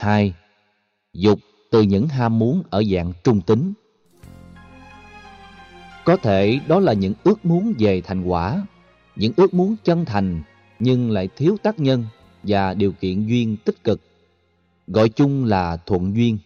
[0.00, 0.34] 2.
[1.14, 1.38] Dục
[1.70, 3.72] từ những ham muốn ở dạng trung tính.
[6.04, 8.66] Có thể đó là những ước muốn về thành quả,
[9.16, 10.42] những ước muốn chân thành
[10.78, 12.04] nhưng lại thiếu tác nhân
[12.42, 14.00] và điều kiện duyên tích cực.
[14.86, 16.38] Gọi chung là thuận duyên.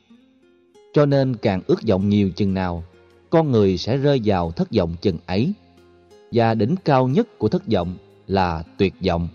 [0.93, 2.85] Cho nên càng ước vọng nhiều chừng nào,
[3.31, 5.53] con người sẽ rơi vào thất vọng chừng ấy.
[6.33, 7.97] Và đỉnh cao nhất của thất vọng
[8.27, 9.29] là tuyệt vọng.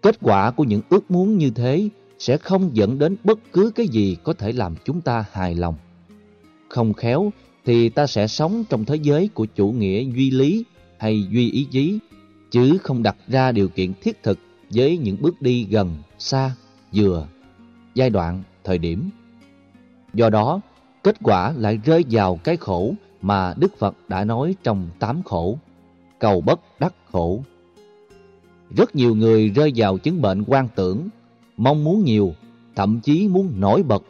[0.00, 1.88] Kết quả của những ước muốn như thế
[2.20, 5.74] sẽ không dẫn đến bất cứ cái gì có thể làm chúng ta hài lòng.
[6.68, 7.30] Không khéo
[7.64, 10.64] thì ta sẽ sống trong thế giới của chủ nghĩa duy lý
[10.98, 11.98] hay duy ý chí,
[12.50, 14.38] chứ không đặt ra điều kiện thiết thực
[14.70, 16.54] với những bước đi gần, xa,
[16.94, 17.26] vừa,
[17.94, 19.10] giai đoạn, thời điểm.
[20.14, 20.60] Do đó,
[21.02, 25.58] kết quả lại rơi vào cái khổ mà Đức Phật đã nói trong tám khổ,
[26.18, 27.42] cầu bất đắc khổ.
[28.76, 31.08] Rất nhiều người rơi vào chứng bệnh quan tưởng,
[31.60, 32.34] mong muốn nhiều,
[32.76, 34.02] thậm chí muốn nổi bật.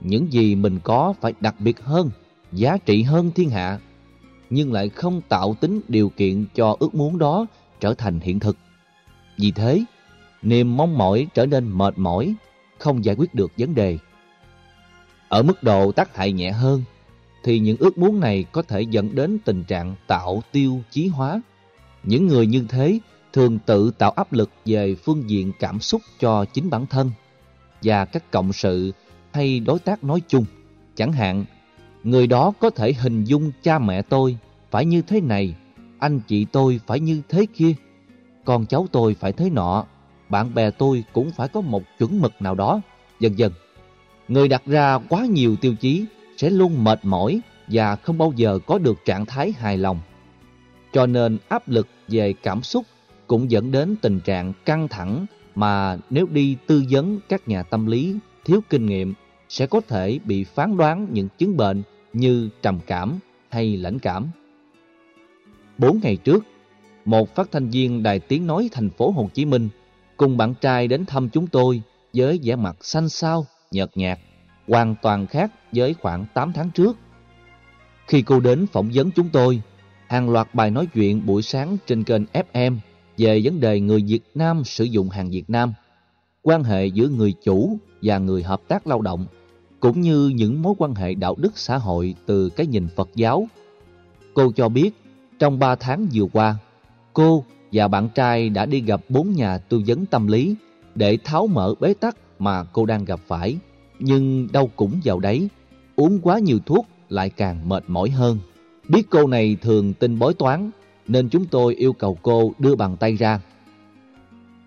[0.00, 2.10] Những gì mình có phải đặc biệt hơn,
[2.52, 3.78] giá trị hơn thiên hạ,
[4.50, 7.46] nhưng lại không tạo tính điều kiện cho ước muốn đó
[7.80, 8.56] trở thành hiện thực.
[9.38, 9.84] Vì thế,
[10.42, 12.34] niềm mong mỏi trở nên mệt mỏi,
[12.78, 13.98] không giải quyết được vấn đề.
[15.28, 16.82] Ở mức độ tác hại nhẹ hơn,
[17.44, 21.40] thì những ước muốn này có thể dẫn đến tình trạng tạo tiêu chí hóa.
[22.02, 22.98] Những người như thế
[23.32, 27.10] thường tự tạo áp lực về phương diện cảm xúc cho chính bản thân
[27.82, 28.92] và các cộng sự
[29.32, 30.44] hay đối tác nói chung.
[30.94, 31.44] Chẳng hạn,
[32.04, 34.36] người đó có thể hình dung cha mẹ tôi
[34.70, 35.54] phải như thế này,
[35.98, 37.72] anh chị tôi phải như thế kia,
[38.44, 39.84] con cháu tôi phải thế nọ,
[40.28, 42.80] bạn bè tôi cũng phải có một chuẩn mực nào đó,
[43.20, 43.52] dần dần.
[44.28, 46.04] Người đặt ra quá nhiều tiêu chí
[46.36, 50.00] sẽ luôn mệt mỏi và không bao giờ có được trạng thái hài lòng.
[50.92, 52.86] Cho nên áp lực về cảm xúc
[53.30, 57.86] cũng dẫn đến tình trạng căng thẳng mà nếu đi tư vấn các nhà tâm
[57.86, 59.14] lý thiếu kinh nghiệm
[59.48, 64.28] sẽ có thể bị phán đoán những chứng bệnh như trầm cảm hay lãnh cảm.
[65.78, 66.44] Bốn ngày trước,
[67.04, 69.68] một phát thanh viên đài tiếng nói thành phố Hồ Chí Minh
[70.16, 71.82] cùng bạn trai đến thăm chúng tôi
[72.14, 74.18] với vẻ mặt xanh xao, nhợt nhạt,
[74.68, 76.96] hoàn toàn khác với khoảng 8 tháng trước.
[78.06, 79.62] Khi cô đến phỏng vấn chúng tôi,
[80.06, 82.76] hàng loạt bài nói chuyện buổi sáng trên kênh FM
[83.20, 85.72] về vấn đề người Việt Nam sử dụng hàng Việt Nam,
[86.42, 89.26] quan hệ giữa người chủ và người hợp tác lao động,
[89.80, 93.48] cũng như những mối quan hệ đạo đức xã hội từ cái nhìn Phật giáo.
[94.34, 94.90] Cô cho biết,
[95.38, 96.56] trong 3 tháng vừa qua,
[97.12, 100.54] cô và bạn trai đã đi gặp bốn nhà tư vấn tâm lý
[100.94, 103.56] để tháo mở bế tắc mà cô đang gặp phải.
[103.98, 105.48] Nhưng đâu cũng vào đấy,
[105.96, 108.38] uống quá nhiều thuốc lại càng mệt mỏi hơn.
[108.88, 110.70] Biết cô này thường tin bói toán,
[111.10, 113.40] nên chúng tôi yêu cầu cô đưa bàn tay ra.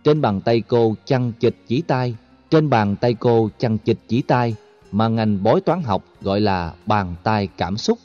[0.03, 2.15] Trên bàn tay cô chăn chịch chỉ tay,
[2.49, 4.55] trên bàn tay cô chăn chịch chỉ tay
[4.91, 7.99] mà ngành bói toán học gọi là bàn tay cảm xúc.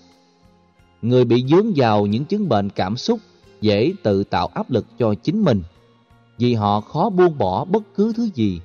[1.02, 3.20] Người bị dướng vào những chứng bệnh cảm xúc
[3.60, 5.62] dễ tự tạo áp lực cho chính mình
[6.38, 8.60] vì họ khó buông bỏ bất cứ thứ gì,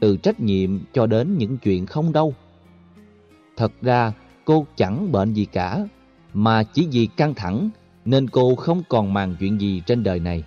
[0.00, 2.34] từ trách nhiệm cho đến những chuyện không đâu.
[3.56, 4.12] Thật ra
[4.44, 5.86] cô chẳng bệnh gì cả,
[6.34, 7.70] mà chỉ vì căng thẳng
[8.04, 10.44] nên cô không còn màng chuyện gì trên đời này.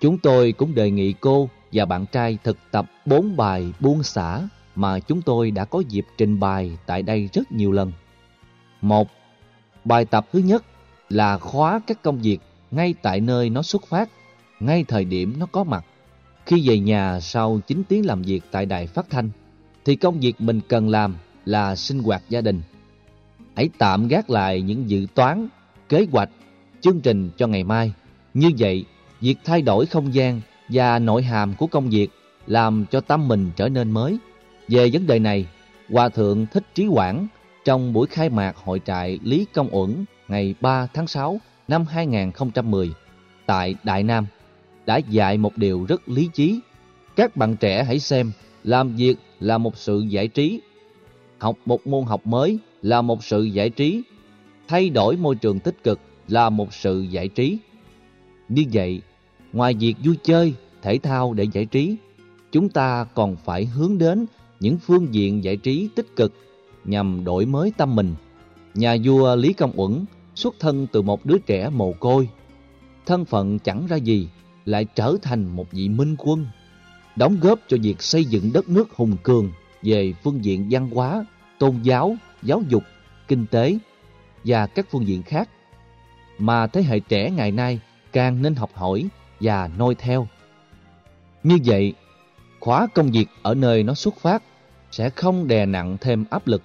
[0.00, 4.48] Chúng tôi cũng đề nghị cô và bạn trai thực tập bốn bài buông xả
[4.74, 7.92] mà chúng tôi đã có dịp trình bày tại đây rất nhiều lần.
[8.80, 9.08] Một,
[9.84, 10.64] bài tập thứ nhất
[11.08, 12.38] là khóa các công việc
[12.70, 14.10] ngay tại nơi nó xuất phát,
[14.60, 15.84] ngay thời điểm nó có mặt.
[16.46, 19.30] Khi về nhà sau 9 tiếng làm việc tại đài phát thanh,
[19.84, 22.62] thì công việc mình cần làm là sinh hoạt gia đình.
[23.56, 25.48] Hãy tạm gác lại những dự toán,
[25.88, 26.30] kế hoạch
[26.82, 27.92] chương trình cho ngày mai.
[28.34, 28.84] Như vậy,
[29.20, 32.08] việc thay đổi không gian và nội hàm của công việc
[32.46, 34.18] làm cho tâm mình trở nên mới.
[34.68, 35.46] Về vấn đề này,
[35.90, 37.26] Hòa Thượng Thích Trí Quảng
[37.64, 42.90] trong buổi khai mạc hội trại Lý Công Uẩn ngày 3 tháng 6 năm 2010
[43.46, 44.26] tại Đại Nam
[44.86, 46.60] đã dạy một điều rất lý trí.
[47.16, 48.32] Các bạn trẻ hãy xem,
[48.64, 50.60] làm việc là một sự giải trí.
[51.38, 54.02] Học một môn học mới là một sự giải trí.
[54.68, 57.58] Thay đổi môi trường tích cực là một sự giải trí.
[58.48, 59.02] Như vậy,
[59.52, 61.96] ngoài việc vui chơi, thể thao để giải trí,
[62.52, 64.26] chúng ta còn phải hướng đến
[64.60, 66.32] những phương diện giải trí tích cực
[66.84, 68.14] nhằm đổi mới tâm mình.
[68.74, 70.04] Nhà vua Lý Công Uẩn
[70.34, 72.28] xuất thân từ một đứa trẻ mồ côi,
[73.06, 74.28] thân phận chẳng ra gì,
[74.64, 76.46] lại trở thành một vị minh quân,
[77.16, 79.52] đóng góp cho việc xây dựng đất nước hùng cường
[79.82, 81.26] về phương diện văn hóa,
[81.58, 82.82] tôn giáo, giáo dục,
[83.28, 83.78] kinh tế
[84.44, 85.48] và các phương diện khác
[86.42, 87.80] mà thế hệ trẻ ngày nay
[88.12, 89.08] càng nên học hỏi
[89.40, 90.28] và noi theo.
[91.42, 91.94] Như vậy,
[92.60, 94.42] khóa công việc ở nơi nó xuất phát
[94.90, 96.62] sẽ không đè nặng thêm áp lực.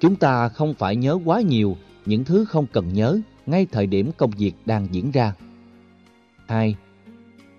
[0.00, 1.76] Chúng ta không phải nhớ quá nhiều
[2.06, 5.32] những thứ không cần nhớ ngay thời điểm công việc đang diễn ra.
[6.48, 6.76] 2.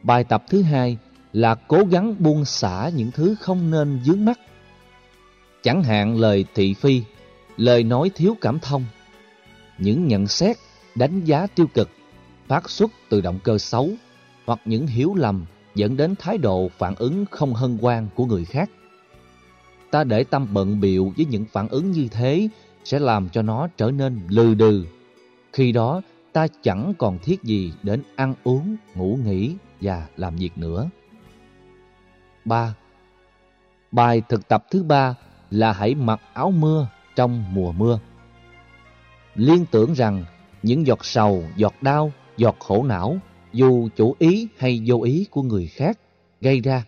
[0.04, 0.98] Bài tập thứ hai
[1.34, 4.40] là cố gắng buông xả những thứ không nên dướng mắt.
[5.64, 7.02] Chẳng hạn lời thị phi,
[7.58, 8.86] lời nói thiếu cảm thông,
[9.78, 10.58] những nhận xét,
[10.98, 11.90] đánh giá tiêu cực
[12.48, 13.90] phát xuất từ động cơ xấu
[14.46, 15.46] hoặc những hiểu lầm
[15.76, 18.70] dẫn đến thái độ phản ứng không hân hoan của người khác.
[19.92, 22.50] Ta để tâm bận biệu với những phản ứng như thế
[22.84, 24.86] sẽ làm cho nó trở nên lừ đừ.
[25.54, 26.02] Khi đó
[26.34, 30.90] ta chẳng còn thiết gì đến ăn uống, ngủ nghỉ và làm việc nữa.
[32.46, 32.76] 3.
[33.92, 35.16] Bài thực tập thứ ba
[35.52, 38.00] là hãy mặc áo mưa trong mùa mưa.
[39.36, 40.26] Liên tưởng rằng
[40.64, 43.18] những giọt sầu, giọt đau, giọt khổ não,
[43.54, 46.00] dù chủ ý hay vô ý của người khác
[46.42, 46.86] gây ra,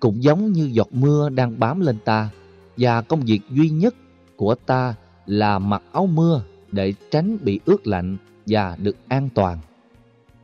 [0.00, 2.30] cũng giống như giọt mưa đang bám lên ta,
[2.76, 3.94] và công việc duy nhất
[4.36, 4.94] của ta
[5.26, 8.16] là mặc áo mưa để tránh bị ướt lạnh
[8.46, 9.58] và được an toàn.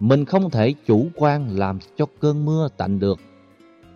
[0.01, 3.21] Mình không thể chủ quan làm cho cơn mưa tạnh được,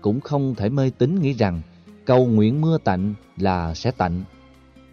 [0.00, 1.62] cũng không thể mê tín nghĩ rằng
[2.04, 4.24] cầu nguyện mưa tạnh là sẽ tạnh.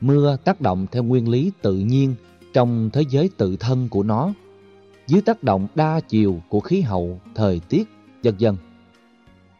[0.01, 2.15] Mưa tác động theo nguyên lý tự nhiên
[2.53, 4.33] trong thế giới tự thân của nó,
[5.07, 7.87] dưới tác động đa chiều của khí hậu, thời tiết,
[8.23, 8.55] vân vân.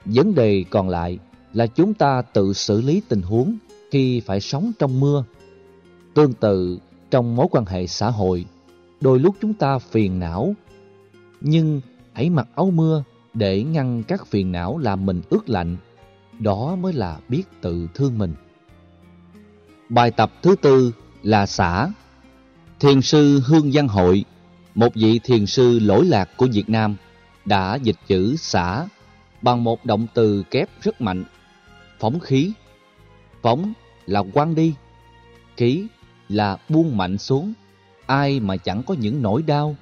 [0.06, 1.20] Vấn đề còn lại
[1.54, 3.58] là chúng ta tự xử lý tình huống
[3.92, 5.24] khi phải sống trong mưa.
[6.14, 6.80] Tương tự
[7.12, 8.46] trong mối quan hệ xã hội,
[9.02, 10.56] đôi lúc chúng ta phiền não,
[11.42, 11.82] nhưng
[12.14, 13.04] hãy mặc áo mưa
[13.34, 15.78] để ngăn các phiền não làm mình ướt lạnh.
[16.40, 18.34] Đó mới là biết tự thương mình.
[19.90, 20.92] Bài tập thứ tư
[21.24, 21.90] là xả.
[22.84, 24.26] Thiền sư Hương Văn Hội,
[24.76, 26.96] một vị thiền sư lỗi lạc của Việt Nam,
[27.46, 28.88] đã dịch chữ xả
[29.42, 31.24] bằng một động từ kép rất mạnh,
[32.00, 32.52] phóng khí.
[33.42, 33.74] Phóng
[34.06, 34.74] là quăng đi,
[35.58, 35.88] khí
[36.30, 37.54] là buông mạnh xuống,
[38.06, 39.76] ai mà chẳng có những nỗi đau.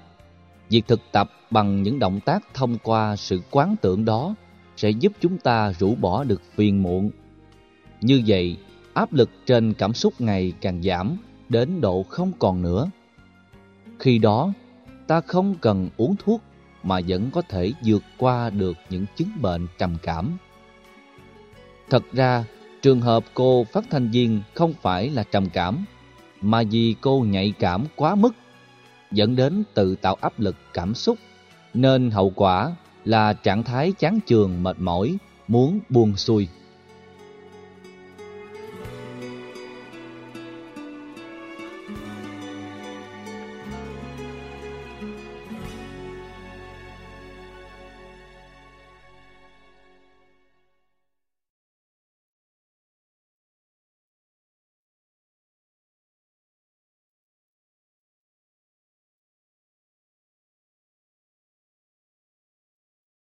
[0.70, 4.36] Việc thực tập bằng những động tác thông qua sự quán tưởng đó
[4.78, 7.12] sẽ giúp chúng ta rũ bỏ được phiền muộn.
[8.02, 8.58] Như vậy,
[8.94, 11.18] áp lực trên cảm xúc ngày càng giảm
[11.52, 12.90] đến độ không còn nữa.
[14.00, 14.54] Khi đó,
[15.08, 16.42] ta không cần uống thuốc
[16.84, 20.38] mà vẫn có thể vượt qua được những chứng bệnh trầm cảm.
[21.90, 22.46] Thật ra,
[22.82, 25.86] trường hợp cô phát thanh viên không phải là trầm cảm,
[26.42, 28.36] mà vì cô nhạy cảm quá mức,
[29.12, 31.18] dẫn đến tự tạo áp lực cảm xúc,
[31.74, 32.76] nên hậu quả
[33.06, 35.18] là trạng thái chán chường mệt mỏi,
[35.48, 36.48] muốn buông xuôi.